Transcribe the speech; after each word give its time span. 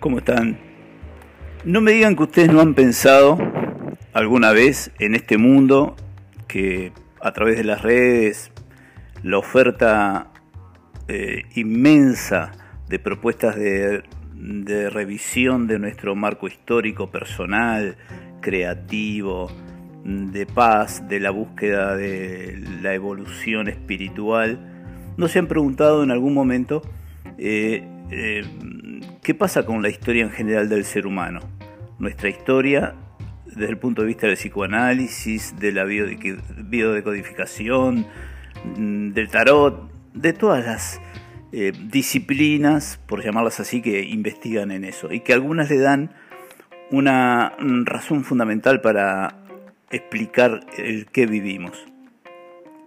¿Cómo 0.00 0.18
están? 0.18 0.58
No 1.64 1.80
me 1.80 1.90
digan 1.90 2.14
que 2.14 2.22
ustedes 2.22 2.52
no 2.52 2.60
han 2.60 2.74
pensado 2.74 3.36
alguna 4.12 4.52
vez 4.52 4.92
en 5.00 5.16
este 5.16 5.38
mundo 5.38 5.96
que 6.46 6.92
a 7.20 7.32
través 7.32 7.56
de 7.56 7.64
las 7.64 7.82
redes, 7.82 8.52
la 9.24 9.38
oferta 9.38 10.30
eh, 11.08 11.42
inmensa 11.56 12.52
de 12.88 13.00
propuestas 13.00 13.56
de, 13.56 14.04
revisión 14.90 15.66
de 15.66 15.80
nuestro 15.80 16.14
marco 16.14 16.46
histórico 16.46 17.10
personal, 17.10 17.96
creativo, 18.40 19.50
de 20.04 20.46
paz, 20.46 21.08
de 21.08 21.18
la 21.18 21.30
búsqueda 21.30 21.96
de 21.96 22.56
la 22.82 22.94
evolución 22.94 23.66
espiritual, 23.66 24.60
¿no 25.16 25.26
se 25.26 25.40
han 25.40 25.48
preguntado 25.48 26.04
en 26.04 26.12
algún 26.12 26.34
momento 26.34 26.82
eh, 27.36 27.97
eh, 28.10 28.42
qué 29.22 29.34
pasa 29.34 29.64
con 29.64 29.80
la 29.82 29.88
historia 29.88 30.24
en 30.24 30.30
general 30.30 30.68
del 30.68 30.84
ser 30.84 31.06
humano? 31.06 31.40
Nuestra 31.98 32.28
historia 32.28 32.94
desde 33.46 33.72
el 33.72 33.78
punto 33.78 34.02
de 34.02 34.08
vista 34.08 34.26
del 34.26 34.36
psicoanálisis, 34.36 35.58
de 35.58 35.72
la 35.72 35.84
biodecodificación, 35.84 38.06
mm, 38.76 39.10
del 39.10 39.28
tarot, 39.28 39.90
de 40.14 40.32
todas 40.32 40.64
las 40.64 41.00
eh, 41.50 41.72
disciplinas, 41.90 43.00
por 43.06 43.24
llamarlas 43.24 43.58
así, 43.58 43.80
que 43.80 44.02
investigan 44.02 44.70
en 44.70 44.84
eso 44.84 45.10
y 45.12 45.20
que 45.20 45.32
algunas 45.32 45.70
le 45.70 45.78
dan 45.78 46.10
una 46.90 47.54
razón 47.84 48.24
fundamental 48.24 48.82
para 48.82 49.38
explicar 49.90 50.60
el 50.76 51.06
qué 51.06 51.26
vivimos. 51.26 51.86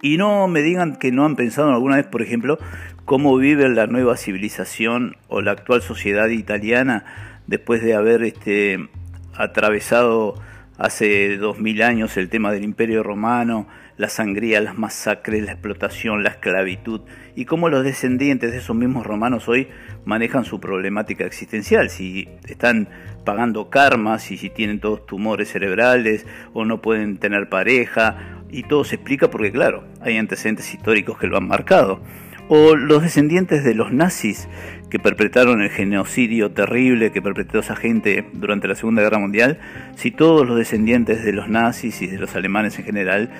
Y 0.00 0.16
no 0.16 0.48
me 0.48 0.62
digan 0.62 0.96
que 0.96 1.12
no 1.12 1.24
han 1.24 1.36
pensado 1.36 1.70
alguna 1.70 1.96
vez, 1.96 2.06
por 2.06 2.22
ejemplo, 2.22 2.58
cómo 3.04 3.36
vive 3.36 3.68
la 3.68 3.86
nueva 3.86 4.16
civilización 4.16 5.16
o 5.28 5.40
la 5.40 5.52
actual 5.52 5.82
sociedad 5.82 6.28
italiana 6.28 7.04
después 7.46 7.82
de 7.82 7.94
haber 7.94 8.22
este, 8.22 8.88
atravesado 9.34 10.34
hace 10.78 11.36
dos 11.36 11.58
mil 11.58 11.82
años 11.82 12.16
el 12.16 12.28
tema 12.28 12.52
del 12.52 12.64
imperio 12.64 13.02
romano, 13.02 13.68
la 13.96 14.08
sangría, 14.08 14.60
las 14.60 14.76
masacres, 14.76 15.44
la 15.44 15.52
explotación, 15.52 16.22
la 16.22 16.30
esclavitud, 16.30 17.02
y 17.36 17.44
cómo 17.44 17.68
los 17.68 17.84
descendientes 17.84 18.50
de 18.50 18.58
esos 18.58 18.74
mismos 18.74 19.06
romanos 19.06 19.48
hoy 19.48 19.68
manejan 20.04 20.44
su 20.44 20.60
problemática 20.60 21.24
existencial, 21.24 21.90
si 21.90 22.28
están 22.48 22.88
pagando 23.24 23.70
karmas, 23.70 24.30
y 24.30 24.38
si 24.38 24.50
tienen 24.50 24.80
todos 24.80 25.06
tumores 25.06 25.52
cerebrales, 25.52 26.26
o 26.52 26.64
no 26.64 26.82
pueden 26.82 27.18
tener 27.18 27.48
pareja, 27.48 28.42
y 28.50 28.64
todo 28.64 28.84
se 28.84 28.96
explica 28.96 29.30
porque, 29.30 29.52
claro, 29.52 29.84
hay 30.00 30.18
antecedentes 30.18 30.72
históricos 30.74 31.18
que 31.18 31.26
lo 31.26 31.36
han 31.36 31.46
marcado. 31.46 32.00
O 32.48 32.76
los 32.76 33.02
descendientes 33.02 33.64
de 33.64 33.74
los 33.74 33.92
nazis 33.92 34.48
que 34.90 34.98
perpetraron 34.98 35.62
el 35.62 35.70
genocidio 35.70 36.50
terrible 36.50 37.12
que 37.12 37.22
perpetró 37.22 37.60
esa 37.60 37.76
gente 37.76 38.26
durante 38.34 38.68
la 38.68 38.74
Segunda 38.74 39.00
Guerra 39.00 39.18
Mundial, 39.18 39.58
si 39.96 40.10
todos 40.10 40.46
los 40.46 40.58
descendientes 40.58 41.24
de 41.24 41.32
los 41.32 41.48
nazis 41.48 42.02
y 42.02 42.08
de 42.08 42.18
los 42.18 42.36
alemanes 42.36 42.78
en 42.78 42.84
general 42.84 43.30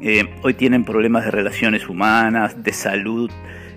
eh, 0.00 0.24
hoy 0.42 0.54
tienen 0.54 0.84
problemas 0.84 1.24
de 1.24 1.30
relaciones 1.30 1.88
humanas, 1.88 2.62
de 2.62 2.72
salud 2.72 3.30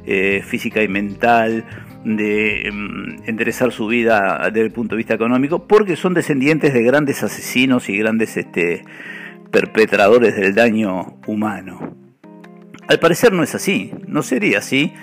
eh, 0.06 0.42
física 0.46 0.82
y 0.82 0.88
mental, 0.88 1.66
de 2.06 2.70
mm, 2.72 3.30
enderezar 3.30 3.72
su 3.72 3.88
vida 3.88 4.40
desde 4.46 4.68
el 4.68 4.72
punto 4.72 4.96
de 4.96 4.98
vista 4.98 5.16
económico, 5.16 5.68
porque 5.68 5.96
son 5.96 6.14
descendientes 6.14 6.74
de 6.74 6.84
grandes 6.84 7.22
asesinos 7.22 7.90
y 7.90 7.98
grandes 7.98 8.38
este, 8.38 8.84
perpetradores 9.52 10.36
del 10.36 10.56
daño 10.56 11.18
humano. 11.28 12.05
Al 12.88 13.00
parecer 13.00 13.34
no 13.34 13.42
es 13.42 13.56
así, 13.56 13.92
no 14.08 14.22
sería 14.22 14.60
así. 14.60 14.94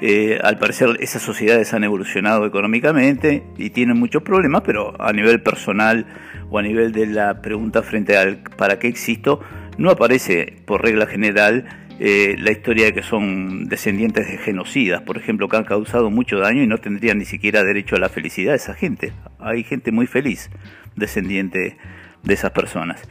Eh, 0.00 0.38
al 0.42 0.58
parecer 0.58 0.96
esas 1.00 1.22
sociedades 1.22 1.74
han 1.74 1.84
evolucionado 1.84 2.44
económicamente 2.44 3.44
y 3.56 3.70
tienen 3.70 3.98
muchos 3.98 4.22
problemas, 4.22 4.62
pero 4.64 5.00
a 5.00 5.12
nivel 5.12 5.42
personal 5.42 6.06
o 6.50 6.58
a 6.58 6.62
nivel 6.62 6.92
de 6.92 7.06
la 7.06 7.40
pregunta 7.40 7.82
frente 7.82 8.16
al 8.16 8.38
para 8.56 8.78
qué 8.78 8.88
existo, 8.88 9.40
no 9.78 9.90
aparece 9.90 10.56
por 10.66 10.82
regla 10.82 11.06
general 11.06 11.66
eh, 12.00 12.36
la 12.38 12.50
historia 12.50 12.86
de 12.86 12.94
que 12.94 13.02
son 13.02 13.68
descendientes 13.68 14.26
de 14.26 14.38
genocidas, 14.38 15.02
por 15.02 15.18
ejemplo, 15.18 15.48
que 15.48 15.56
han 15.56 15.64
causado 15.64 16.10
mucho 16.10 16.38
daño 16.38 16.62
y 16.62 16.66
no 16.66 16.78
tendrían 16.78 17.18
ni 17.18 17.24
siquiera 17.24 17.62
derecho 17.62 17.96
a 17.96 18.00
la 18.00 18.08
felicidad 18.08 18.54
esa 18.54 18.74
gente. 18.74 19.12
Hay 19.38 19.62
gente 19.62 19.92
muy 19.92 20.06
feliz 20.06 20.50
descendiente 20.96 21.76
de 22.22 22.34
esas 22.34 22.50
personas. 22.50 23.02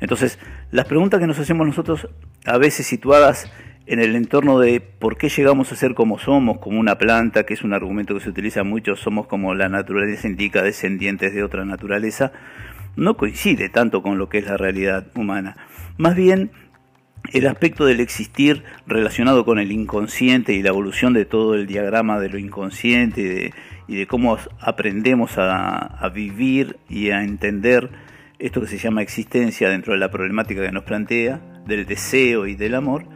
Entonces, 0.00 0.38
las 0.70 0.86
preguntas 0.86 1.18
que 1.18 1.26
nos 1.26 1.38
hacemos 1.38 1.66
nosotros, 1.66 2.08
a 2.44 2.58
veces 2.58 2.86
situadas 2.86 3.50
en 3.86 4.00
el 4.00 4.16
entorno 4.16 4.58
de 4.58 4.80
por 4.80 5.16
qué 5.16 5.28
llegamos 5.28 5.70
a 5.70 5.76
ser 5.76 5.94
como 5.94 6.18
somos, 6.18 6.58
como 6.58 6.80
una 6.80 6.98
planta, 6.98 7.44
que 7.44 7.54
es 7.54 7.62
un 7.62 7.72
argumento 7.72 8.14
que 8.14 8.20
se 8.20 8.30
utiliza 8.30 8.64
mucho, 8.64 8.96
somos 8.96 9.26
como 9.28 9.54
la 9.54 9.68
naturaleza 9.68 10.26
indica 10.26 10.62
descendientes 10.62 11.32
de 11.32 11.44
otra 11.44 11.64
naturaleza, 11.64 12.32
no 12.96 13.16
coincide 13.16 13.68
tanto 13.68 14.02
con 14.02 14.18
lo 14.18 14.28
que 14.28 14.38
es 14.38 14.46
la 14.46 14.56
realidad 14.56 15.06
humana. 15.14 15.56
Más 15.98 16.16
bien, 16.16 16.50
el 17.32 17.46
aspecto 17.46 17.84
del 17.84 18.00
existir 18.00 18.64
relacionado 18.86 19.44
con 19.44 19.58
el 19.60 19.70
inconsciente 19.70 20.52
y 20.52 20.62
la 20.62 20.70
evolución 20.70 21.12
de 21.12 21.24
todo 21.24 21.54
el 21.54 21.66
diagrama 21.66 22.18
de 22.18 22.28
lo 22.28 22.38
inconsciente 22.38 23.52
y 23.86 23.96
de, 23.96 24.06
cómo 24.06 24.36
aprendemos 24.60 25.38
a, 25.38 25.78
a, 25.78 26.08
vivir 26.08 26.76
y 26.88 27.10
a 27.10 27.22
entender 27.22 27.90
esto 28.38 28.60
que 28.60 28.66
se 28.66 28.78
llama 28.78 29.02
existencia 29.02 29.68
dentro 29.68 29.92
de 29.92 30.00
la 30.00 30.10
problemática 30.10 30.62
que 30.62 30.72
nos 30.72 30.84
plantea, 30.84 31.40
del 31.66 31.86
deseo 31.86 32.46
y 32.46 32.54
del 32.54 32.74
amor, 32.74 33.15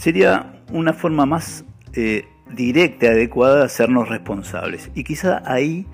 sería 0.00 0.54
una 0.72 0.94
forma 0.94 1.26
más 1.26 1.66
eh, 1.92 2.24
directa 2.50 3.06
y 3.06 3.08
adecuada 3.10 3.58
de 3.58 3.64
hacernos 3.64 4.08
responsables. 4.08 4.90
Y 4.94 5.04
quizá 5.04 5.42
ahí 5.44 5.86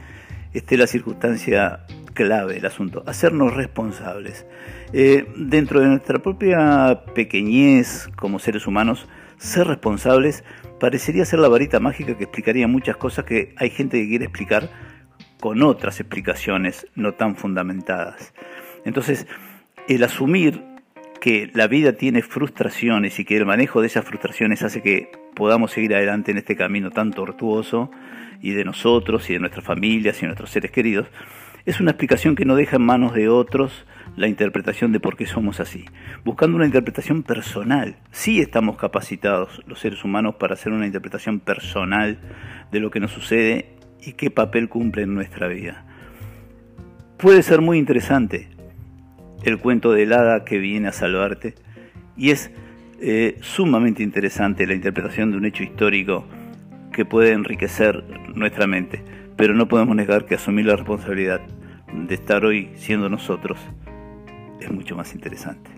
esté 0.53 0.77
la 0.77 0.87
circunstancia 0.87 1.85
clave 2.15 2.55
del 2.55 2.67
asunto, 2.67 3.03
hacernos 3.07 3.55
responsables. 3.55 4.47
Eh, 4.93 5.27
dentro 5.37 5.81
de 5.81 5.89
nuestra 5.89 6.21
propia 6.21 7.03
pequeñez 7.15 8.09
como 8.15 8.39
seres 8.39 8.69
humanos, 8.69 9.09
ser 9.39 9.67
responsables 9.67 10.45
parecería 10.79 11.25
ser 11.25 11.41
la 11.41 11.49
varita 11.49 11.81
mágica 11.81 12.17
que 12.17 12.25
explicaría 12.25 12.69
muchas 12.69 12.97
cosas 12.97 13.25
que 13.25 13.55
hay 13.57 13.71
gente 13.71 14.01
que 14.01 14.09
quiere 14.09 14.27
explicar 14.27 14.71
con 15.41 15.61
otras 15.65 15.99
explicaciones 15.99 16.87
no 16.95 17.15
tan 17.15 17.35
fundamentadas. 17.35 18.33
Entonces, 18.85 19.27
el 19.89 20.05
asumir 20.05 20.76
que 21.21 21.51
la 21.55 21.67
vida 21.67 21.95
tiene 21.95 22.23
frustraciones 22.23 23.19
y 23.19 23.25
que 23.25 23.37
el 23.37 23.47
manejo 23.47 23.81
de 23.81 23.87
esas 23.87 24.05
frustraciones 24.05 24.63
hace 24.63 24.83
que 24.83 25.11
podamos 25.35 25.73
seguir 25.73 25.95
adelante 25.95 26.31
en 26.31 26.39
este 26.39 26.57
camino 26.57 26.91
tan 26.91 27.13
tortuoso 27.13 27.91
y 28.41 28.53
de 28.53 28.65
nosotros 28.65 29.29
y 29.31 29.35
de 29.35 29.41
nuestras 29.41 29.65
familias 29.65 30.19
y 30.19 30.21
de 30.23 30.27
nuestros 30.29 30.51
seres 30.51 30.71
queridos, 30.71 31.09
es 31.65 31.81
una 31.81 31.91
explicación 31.91 32.37
que 32.37 32.45
no 32.45 32.55
deja 32.55 32.77
en 32.77 32.83
manos 32.83 33.13
de 33.13 33.29
otros 33.29 33.87
la 34.17 34.29
interpretación 34.29 34.93
de 34.93 35.01
por 35.01 35.17
qué 35.17 35.27
somos 35.27 35.61
así. 35.61 35.85
Buscando 36.25 36.57
una 36.57 36.67
interpretación 36.67 37.23
personal, 37.23 37.97
sí 38.13 38.41
estamos 38.41 38.77
capacitados 38.77 39.63
los 39.67 39.81
seres 39.81 40.05
humanos 40.05 40.37
para 40.37 40.55
hacer 40.55 40.73
una 40.73 40.87
interpretación 40.87 41.41
personal 41.41 42.19
de 42.71 42.81
lo 42.81 42.91
que 42.91 43.01
nos 43.01 43.11
sucede 43.11 43.75
y 44.01 44.13
qué 44.13 44.31
papel 44.31 44.69
cumple 44.69 45.03
en 45.03 45.15
nuestra 45.15 45.49
vida. 45.49 45.85
Puede 47.19 47.43
ser 47.43 47.61
muy 47.61 47.79
interesante, 47.79 48.49
el 49.43 49.59
cuento 49.59 49.93
del 49.93 50.13
hada 50.13 50.45
que 50.45 50.59
viene 50.59 50.89
a 50.89 50.93
salvarte. 50.93 51.55
Y 52.17 52.31
es 52.31 52.51
eh, 53.01 53.37
sumamente 53.41 54.03
interesante 54.03 54.67
la 54.67 54.75
interpretación 54.75 55.31
de 55.31 55.37
un 55.37 55.45
hecho 55.45 55.63
histórico 55.63 56.25
que 56.93 57.05
puede 57.05 57.33
enriquecer 57.33 58.03
nuestra 58.35 58.67
mente, 58.67 59.03
pero 59.37 59.55
no 59.55 59.69
podemos 59.69 59.95
negar 59.95 60.25
que 60.25 60.37
asumir 60.37 60.67
la 60.67 60.77
responsabilidad 60.77 61.43
de 61.93 62.15
estar 62.15 62.45
hoy 62.45 62.71
siendo 62.77 63.09
nosotros 63.09 63.59
es 64.61 64.71
mucho 64.71 64.97
más 64.97 65.15
interesante. 65.15 65.76